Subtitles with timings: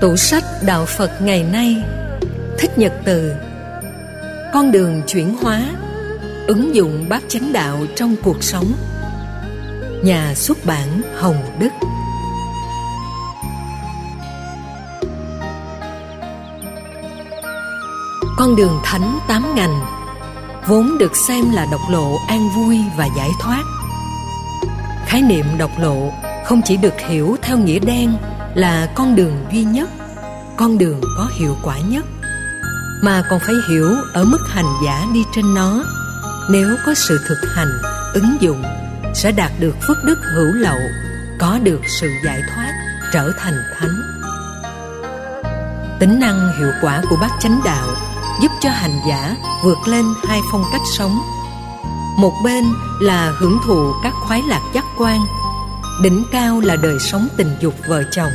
[0.00, 1.76] Tủ sách Đạo Phật ngày nay,
[2.58, 3.32] Thích Nhật Từ.
[4.52, 5.62] Con đường chuyển hóa,
[6.46, 8.72] Ứng dụng bát chánh đạo trong cuộc sống.
[10.04, 11.70] Nhà xuất bản Hồng Đức.
[18.38, 19.80] Con đường thánh tám ngành,
[20.66, 23.62] Vốn được xem là độc lộ an vui và giải thoát.
[25.06, 26.12] Khái niệm độc lộ
[26.46, 28.16] không chỉ được hiểu theo nghĩa đen
[28.54, 29.88] là con đường duy nhất,
[30.56, 32.04] con đường có hiệu quả nhất,
[33.02, 35.84] mà còn phải hiểu ở mức hành giả đi trên nó.
[36.50, 37.70] Nếu có sự thực hành,
[38.14, 38.62] ứng dụng,
[39.14, 40.78] sẽ đạt được phước đức hữu lậu,
[41.38, 42.72] có được sự giải thoát,
[43.12, 44.02] trở thành thánh.
[46.00, 47.88] Tính năng hiệu quả của bát chánh đạo
[48.42, 51.18] giúp cho hành giả vượt lên hai phong cách sống.
[52.18, 52.64] Một bên
[53.00, 55.20] là hưởng thụ các khoái lạc giác quan,
[56.02, 58.32] đỉnh cao là đời sống tình dục vợ chồng.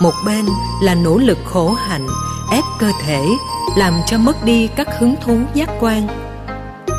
[0.00, 0.46] Một bên
[0.82, 2.06] là nỗ lực khổ hạnh,
[2.50, 3.26] ép cơ thể,
[3.76, 6.08] làm cho mất đi các hứng thú giác quan.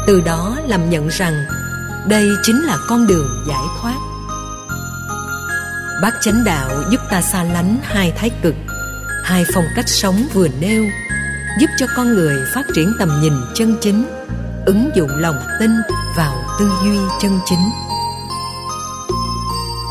[0.08, 1.34] Từ đó làm nhận rằng
[2.08, 3.96] đây chính là con đường giải thoát.
[6.02, 8.56] Bát chánh đạo giúp ta xa lánh hai thái cực,
[9.24, 10.86] hai phong cách sống vừa nêu
[11.60, 14.06] giúp cho con người phát triển tầm nhìn chân chính,
[14.66, 15.72] ứng dụng lòng tin
[16.18, 17.70] vào tư duy chân chính.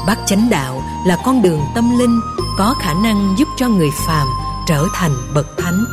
[0.06, 2.20] Bát chánh đạo là con đường tâm linh
[2.58, 4.28] có khả năng giúp cho người phàm
[4.66, 5.84] trở thành bậc thánh.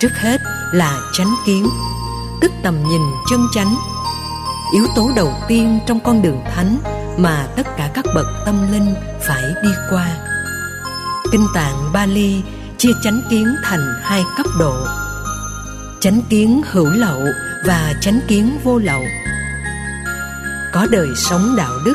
[0.00, 0.40] Trước hết
[0.72, 1.68] là chánh kiến,
[2.40, 3.76] tức tầm nhìn chân chánh.
[4.72, 6.78] Yếu tố đầu tiên trong con đường thánh
[7.18, 10.06] mà tất cả các bậc tâm linh phải đi qua.
[11.32, 12.42] Kinh tạng bali
[12.78, 14.86] chia chánh kiến thành hai cấp độ.
[16.00, 17.22] Chánh kiến hữu lậu
[17.64, 19.02] và chánh kiến vô lậu.
[20.72, 21.94] Có đời sống đạo đức,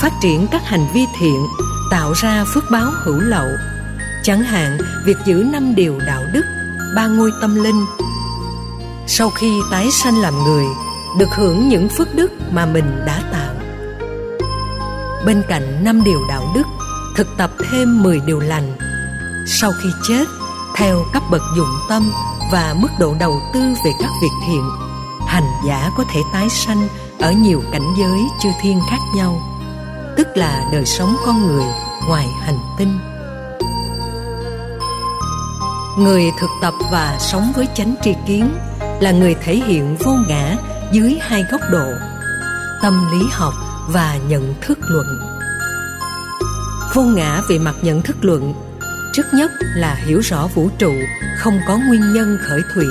[0.00, 1.46] phát triển các hành vi thiện,
[1.90, 3.46] tạo ra phước báo hữu lậu.
[4.22, 6.44] Chẳng hạn, việc giữ năm điều đạo đức,
[6.96, 7.84] ba ngôi tâm linh.
[9.06, 10.64] Sau khi tái sanh làm người,
[11.18, 13.54] được hưởng những phước đức mà mình đã tạo.
[15.26, 16.66] Bên cạnh năm điều đạo đức,
[17.16, 18.76] thực tập thêm 10 điều lành
[19.46, 20.24] sau khi chết,
[20.76, 22.12] theo cấp bậc dụng tâm
[22.52, 24.62] và mức độ đầu tư về các việc thiện,
[25.26, 26.88] hành giả có thể tái sanh
[27.18, 29.40] ở nhiều cảnh giới chư thiên khác nhau,
[30.16, 31.64] tức là đời sống con người
[32.08, 32.98] ngoài hành tinh.
[35.98, 38.54] Người thực tập và sống với chánh tri kiến
[39.00, 40.56] là người thể hiện vô ngã
[40.92, 41.86] dưới hai góc độ,
[42.82, 43.54] tâm lý học
[43.88, 45.06] và nhận thức luận.
[46.94, 48.54] Vô ngã về mặt nhận thức luận
[49.12, 50.94] trước nhất là hiểu rõ vũ trụ,
[51.38, 52.86] không có nguyên nhân khởi thủy.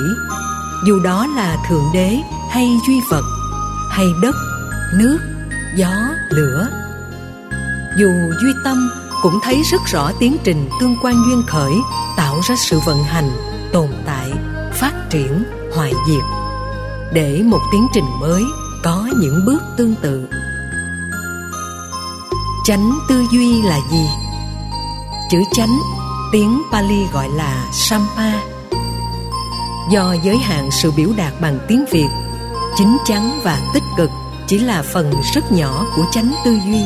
[0.86, 2.18] Dù đó là thượng đế
[2.50, 3.24] hay duy vật,
[3.90, 4.34] hay đất,
[4.94, 5.18] nước,
[5.76, 5.94] gió,
[6.30, 6.68] lửa.
[7.98, 8.08] Dù
[8.42, 8.90] duy tâm
[9.22, 11.72] cũng thấy rất rõ tiến trình tương quan duyên khởi,
[12.16, 13.30] tạo ra sự vận hành,
[13.72, 14.32] tồn tại,
[14.72, 15.44] phát triển,
[15.74, 16.22] hoại diệt.
[17.12, 18.42] Để một tiến trình mới
[18.82, 20.28] có những bước tương tự.
[22.64, 24.06] Chánh tư duy là gì?
[25.30, 25.78] Chữ chánh
[26.32, 28.32] tiếng pali gọi là sampa.
[29.90, 32.08] Do giới hạn sự biểu đạt bằng tiếng việt
[32.76, 34.10] chính chắn và tích cực
[34.46, 36.80] chỉ là phần rất nhỏ của chánh tư duy.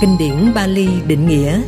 [0.00, 1.62] Kinh điển Bali định nghĩa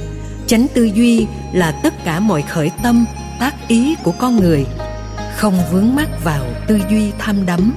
[0.47, 3.07] Chánh tư duy là tất cả mọi khởi tâm,
[3.41, 4.67] tác ý của con người
[5.37, 7.75] Không vướng mắc vào tư duy tham đắm,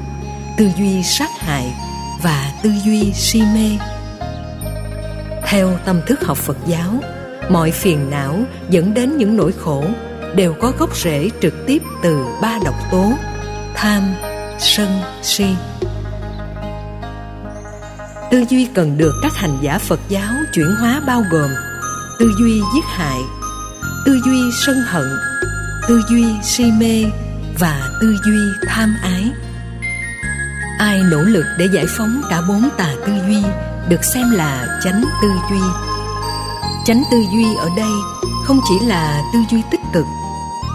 [0.57, 1.73] tư duy sát hại
[2.23, 3.77] và tư duy si mê.
[5.47, 7.01] Theo tâm thức học Phật giáo
[7.49, 9.85] Mọi phiền não dẫn đến những nỗi khổ
[10.35, 13.13] Đều có gốc rễ trực tiếp từ ba độc tố
[13.75, 14.03] Tham,
[14.59, 14.87] sân,
[15.21, 15.45] si.
[18.31, 21.49] Tư duy cần được các hành giả Phật giáo chuyển hóa bao gồm
[22.19, 23.19] Tư duy giết hại
[24.05, 25.05] Tư duy sân hận
[25.87, 27.05] Tư duy si mê
[27.59, 28.37] Và tư duy
[28.67, 29.31] tham ái.
[30.79, 33.43] Ai nỗ lực để giải phóng cả bốn tà tư duy
[33.89, 35.90] Được xem là chánh tư duy?
[36.85, 37.91] Chánh tư duy ở đây
[38.45, 40.05] không chỉ là tư duy tích cực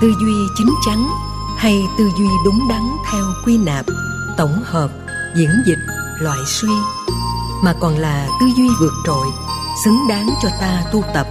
[0.01, 1.09] Tư duy chính chắn
[1.57, 2.83] Hay tư duy đúng đắn
[3.13, 3.87] theo quy nạp
[4.37, 4.91] Tổng hợp,
[5.37, 5.79] diễn dịch,
[6.21, 6.69] loại suy
[7.63, 9.27] mà còn là tư duy vượt trội
[9.85, 11.27] xứng đáng cho ta tu tập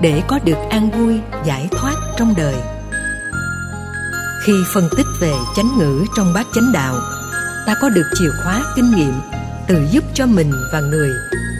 [0.00, 2.54] để có được an vui giải thoát trong đời.
[4.46, 6.98] Khi phân tích về chánh ngữ trong bát chánh đạo
[7.66, 9.20] ta có được chìa khóa kinh nghiệm
[9.68, 11.10] tự giúp cho mình và người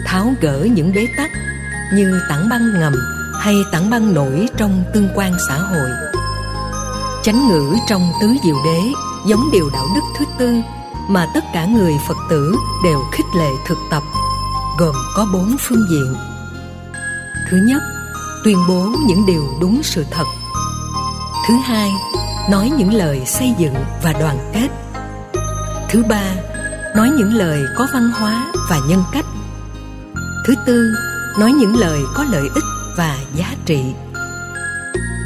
[0.05, 1.31] tháo gỡ những bế tắc
[1.93, 2.93] như tảng băng ngầm
[3.39, 5.89] hay tảng băng nổi trong tương quan xã hội?
[7.23, 8.81] Chánh ngữ trong tứ diệu đế
[9.25, 10.53] giống điều đạo đức thứ tư
[11.09, 14.03] mà tất cả người phật tử đều khích lệ thực tập,
[14.79, 16.15] gồm có bốn phương diện.
[17.49, 17.81] Thứ nhất,
[18.43, 20.25] tuyên bố những điều đúng sự thật.
[21.47, 21.91] Thứ hai,
[22.49, 24.67] nói những lời xây dựng và đoàn kết.
[25.89, 26.23] Thứ ba,
[26.95, 29.25] nói những lời có văn hóa và nhân cách.
[30.47, 30.93] Thứ tư
[31.39, 32.63] nói những lời có lợi ích
[32.97, 33.83] và giá trị.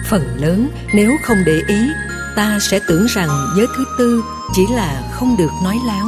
[0.10, 1.90] Phần lớn, nếu không để ý,
[2.36, 4.24] ta sẽ tưởng rằng giới thứ tư
[4.54, 6.07] chỉ là không được nói láo.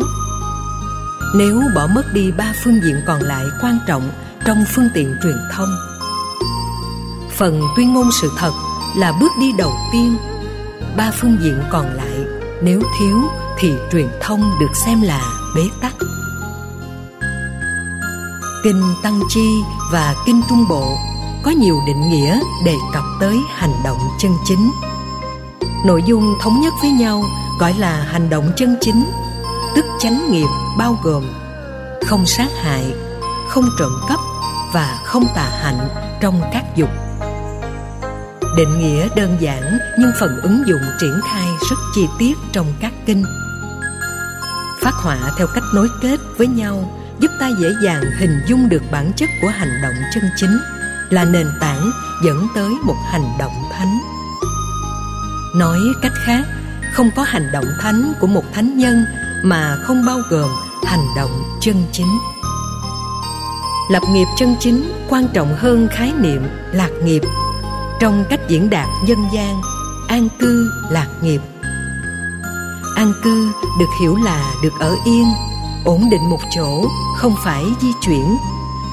[1.35, 4.09] Nếu bỏ mất đi ba phương diện còn lại quan trọng
[4.45, 5.69] trong phương tiện truyền thông,
[7.37, 8.51] phần tuyên ngôn sự thật
[8.97, 10.17] là bước đi đầu tiên.
[10.97, 12.25] Ba phương diện còn lại
[12.61, 13.17] nếu thiếu
[13.59, 15.21] thì truyền thông được xem là
[15.55, 15.93] bế tắc
[18.67, 20.97] kinh tăng chi và kinh trung bộ
[21.43, 24.71] có nhiều định nghĩa đề cập tới hành động chân chính.
[25.85, 27.23] Nội dung thống nhất với nhau
[27.59, 29.05] gọi là hành động chân chính,
[29.75, 30.47] tức chánh nghiệp
[30.77, 31.23] bao gồm
[32.05, 32.93] không sát hại,
[33.49, 34.19] không trộm cắp
[34.73, 35.87] và không tà hạnh
[36.21, 36.89] trong các dục.
[38.57, 42.93] Định nghĩa đơn giản nhưng phần ứng dụng triển khai rất chi tiết trong các
[43.05, 43.23] kinh.
[44.81, 48.83] Phát họa theo cách nối kết với nhau giúp ta dễ dàng hình dung được
[48.91, 50.57] bản chất của hành động chân chính,
[51.09, 51.91] là nền tảng
[52.23, 53.99] dẫn tới một hành động thánh.
[55.55, 56.43] Nói cách khác,
[56.93, 59.05] không có hành động thánh của một thánh nhân
[59.43, 60.49] mà không bao gồm
[60.85, 62.17] hành động chân chính.
[63.91, 67.21] Lập nghiệp chân chính quan trọng hơn khái niệm lạc nghiệp.
[67.99, 69.61] Trong cách diễn đạt dân gian,
[70.07, 71.41] an cư lạc nghiệp.
[72.95, 75.25] An cư được hiểu là được ở yên,
[75.85, 76.85] ổn định một chỗ
[77.17, 78.37] không phải di chuyển,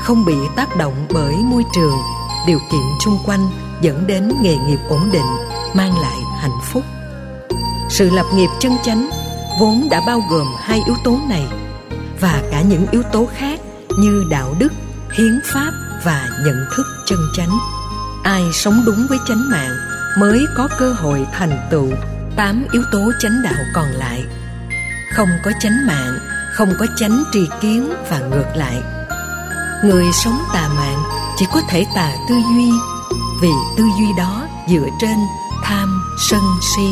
[0.01, 1.99] không bị tác động bởi môi trường.
[2.47, 3.49] Điều kiện chung quanh
[3.81, 5.27] dẫn đến nghề nghiệp ổn định,
[5.75, 6.83] mang lại hạnh phúc.
[7.91, 9.11] Sự lập nghiệp chân chánh
[9.61, 11.47] vốn đã bao gồm hai yếu tố này
[12.21, 13.61] và cả những yếu tố khác
[13.99, 14.73] như đạo đức,
[15.19, 15.71] hiến pháp
[16.05, 17.59] và nhận thức chân chánh.
[18.23, 19.77] Ai sống đúng với chánh mạng
[20.19, 21.89] mới có cơ hội thành tựu.
[22.37, 24.25] Tám yếu tố chánh đạo còn lại.
[25.13, 26.19] Không có chánh mạng
[26.55, 28.83] không có chánh tri kiến và ngược lại
[29.85, 31.03] người sống tà mạng
[31.37, 32.71] chỉ có thể tà tư duy
[33.43, 35.17] vì tư duy đó dựa trên
[35.65, 36.41] tham sân
[36.77, 36.89] si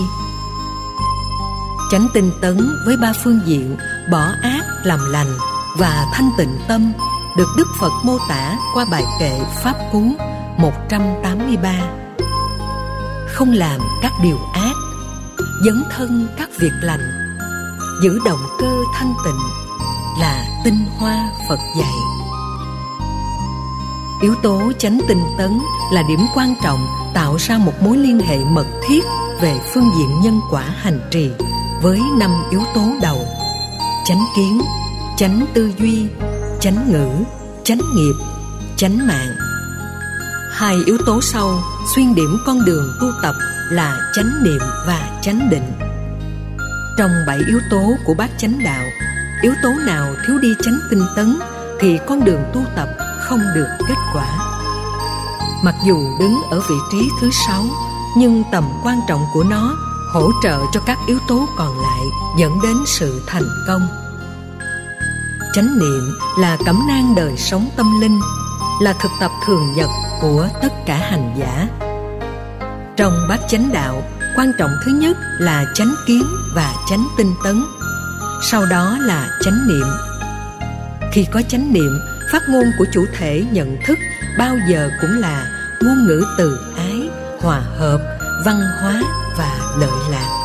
[1.91, 3.77] chánh tinh tấn với ba phương diện
[4.11, 5.39] bỏ ác làm lành
[5.79, 6.93] và thanh tịnh tâm
[7.37, 10.03] được Đức Phật mô tả qua bài kệ Pháp Cú
[10.59, 11.75] 183.
[13.29, 14.75] Không làm các điều ác,
[15.65, 17.01] dấn thân các việc lành,
[18.03, 19.39] giữ động cơ thanh tịnh
[20.21, 21.93] là tinh hoa Phật dạy.
[24.23, 25.59] Yếu tố chánh tinh tấn
[25.93, 29.05] là điểm quan trọng tạo ra một mối liên hệ mật thiết
[29.41, 31.31] về phương diện nhân quả hành trì
[31.83, 33.27] với năm yếu tố đầu
[34.05, 34.63] chánh kiến,
[35.17, 36.07] chánh tư duy,
[36.61, 37.09] chánh ngữ,
[37.65, 38.15] chánh nghiệp,
[38.77, 39.37] chánh mạng
[40.53, 41.63] hai yếu tố sau
[41.95, 43.35] xuyên điểm con đường tu tập
[43.71, 45.92] là chánh niệm và chánh định
[46.99, 48.85] trong bảy yếu tố của bát chánh đạo.
[49.43, 51.39] Yếu tố nào thiếu đi chánh tinh tấn
[51.81, 52.89] thì con đường tu tập
[53.21, 54.27] không được kết quả.
[55.65, 57.65] Mặc dù đứng ở vị trí thứ sáu,
[58.17, 59.77] nhưng tầm quan trọng của nó
[60.13, 62.03] hỗ trợ cho các yếu tố còn lại
[62.39, 63.89] dẫn đến sự thành công.
[65.55, 68.21] Chánh niệm là cẩm nang đời sống tâm linh,
[68.81, 71.69] là thực tập thường nhật của tất cả hành giả
[72.97, 74.03] trong bát chánh đạo,
[74.37, 76.23] quan trọng thứ nhất là chánh kiến
[76.55, 77.65] và chánh tinh tấn.
[78.51, 79.87] Sau đó là chánh niệm.
[81.13, 81.99] Khi có chánh niệm,
[82.33, 83.99] phát ngôn của chủ thể nhận thức
[84.39, 85.47] bao giờ cũng là
[85.83, 87.99] ngôn ngữ từ ái, hòa hợp,
[88.45, 89.03] văn hóa
[89.39, 90.39] và lợi lạc.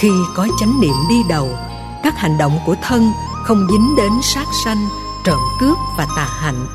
[0.00, 1.58] Khi có chánh niệm đi đầu,
[2.02, 3.12] các hành động của thân
[3.44, 4.88] không dính đến sát sanh,
[5.24, 6.66] trộm cướp và tà hạnh.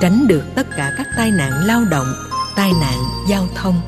[0.00, 3.80] Tránh được tất cả các tai nạn lao động tai nạn, giao thông.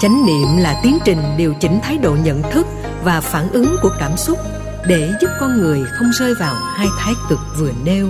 [0.00, 2.66] Chánh niệm là tiến trình điều chỉnh thái độ nhận thức
[3.02, 4.38] và phản ứng của cảm xúc
[4.86, 8.08] để giúp con người không rơi vào hai thái cực vừa nêu.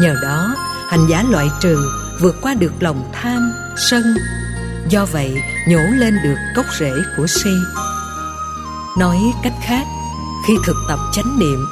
[0.00, 0.54] Nhờ đó,
[0.88, 1.76] hành giả loại trừ
[2.20, 4.02] vượt qua được lòng tham, sân.
[4.88, 7.50] Do vậy, nhổ lên được gốc rễ của si.
[8.98, 9.86] Nói cách khác,
[10.46, 11.66] khi thực tập chánh niệm,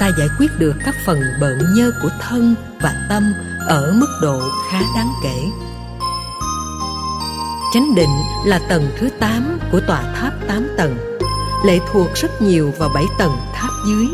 [0.00, 3.32] ta giải quyết được các phần bận nhơ của thân và tâm
[3.66, 5.50] ở mức độ khá đáng kể
[7.72, 10.96] chánh định là tầng thứ 8 của tòa tháp 8 tầng,
[11.64, 14.06] lệ thuộc rất nhiều vào 7 tầng tháp dưới.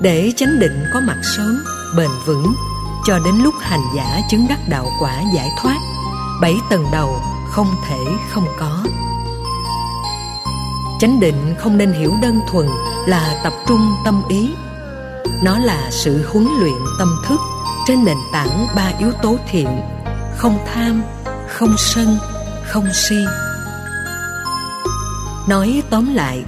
[0.00, 1.64] Để chánh định có mặt sớm,
[1.96, 2.54] bền vững,
[3.04, 5.78] cho đến lúc hành giả chứng đắc đạo quả giải thoát,
[6.40, 7.20] bảy tầng đầu
[7.50, 7.98] không thể
[8.30, 8.84] không có.
[11.00, 12.66] Chánh định không nên hiểu đơn thuần
[13.06, 14.50] là tập trung tâm ý.
[15.42, 17.40] Nó là sự huấn luyện tâm thức
[17.86, 19.68] trên nền tảng ba yếu tố thiện,
[20.36, 21.02] không tham,
[21.48, 22.18] không sân
[22.68, 23.24] không si.
[25.48, 26.44] Nói tóm lại,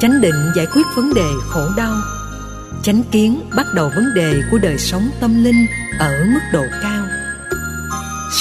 [0.00, 1.94] chánh định giải quyết vấn đề khổ đau.
[2.82, 5.66] Chánh kiến bắt đầu vấn đề của đời sống tâm linh
[5.98, 7.04] ở mức độ cao.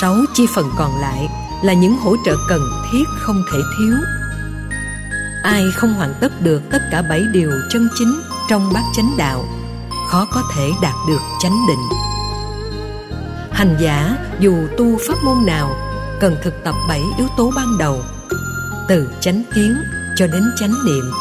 [0.01, 1.27] Sáu chi phần còn lại
[1.63, 3.95] là những hỗ trợ cần thiết không thể thiếu.
[5.43, 9.45] Ai không hoàn tất được tất cả bảy điều chân chính trong bát chánh đạo,
[10.09, 11.99] khó có thể đạt được chánh định.
[13.51, 15.88] Hành giả dù tu pháp môn nào
[16.19, 18.01] cần thực tập bảy yếu tố ban đầu,
[18.87, 19.75] từ chánh kiến
[20.15, 21.11] cho đến chánh niệm.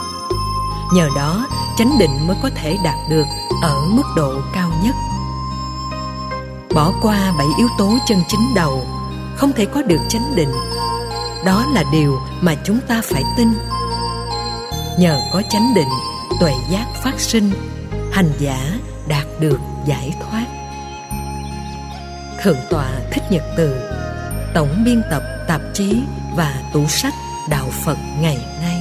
[0.92, 1.46] Nhờ đó,
[1.78, 3.24] chánh định mới có thể đạt được
[3.62, 4.94] ở mức độ cao nhất.
[6.74, 8.86] Bỏ qua bảy yếu tố chân chính đầu,
[9.36, 10.52] không thể có được chánh định.
[11.44, 13.48] Đó là điều mà chúng ta phải tin.
[14.98, 15.88] Nhờ có chánh định,
[16.40, 17.50] tuệ giác phát sinh,
[18.12, 18.78] hành giả
[19.08, 20.44] đạt được giải thoát.
[22.42, 23.87] Thượng tọa thích nhật từ
[24.58, 26.02] tổng biên tập tạp chí
[26.36, 27.14] và tủ sách
[27.50, 28.77] đạo phật ngày nay.